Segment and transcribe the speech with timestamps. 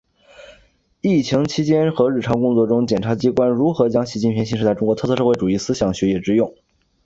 [1.01, 6.55] 疫情期间和日常工作中检察机关如何将习近平新时代中国特色社会主义思想学以致用